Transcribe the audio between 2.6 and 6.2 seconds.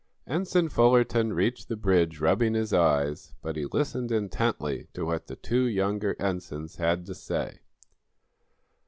eyes, but he listened intently to what the two younger